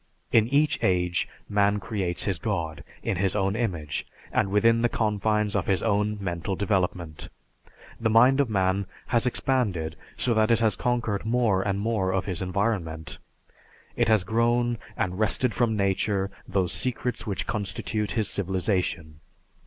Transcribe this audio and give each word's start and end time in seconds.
In 0.31 0.47
each 0.47 0.79
age 0.81 1.27
man 1.47 1.79
creates 1.79 2.23
his 2.23 2.39
god, 2.39 2.83
in 3.03 3.17
his 3.17 3.35
own 3.35 3.55
image, 3.55 4.03
and 4.31 4.49
within 4.49 4.81
the 4.81 4.89
confines 4.89 5.55
of 5.55 5.67
his 5.67 5.83
own 5.83 6.17
mental 6.19 6.55
development. 6.55 7.29
The 7.99 8.09
mind 8.09 8.39
of 8.39 8.49
man 8.49 8.87
has 9.05 9.27
expanded 9.27 9.95
so 10.17 10.33
that 10.33 10.49
it 10.49 10.57
has 10.57 10.75
conquered 10.75 11.23
more 11.23 11.61
and 11.61 11.79
more 11.79 12.13
of 12.13 12.25
his 12.25 12.41
environment; 12.41 13.19
it 13.95 14.07
has 14.09 14.23
grown 14.23 14.79
and 14.97 15.19
wrested 15.19 15.53
from 15.53 15.77
nature 15.77 16.31
those 16.47 16.73
secrets 16.73 17.27
which 17.27 17.45
constitute 17.45 18.13
his 18.13 18.27
civilization. 18.27 19.19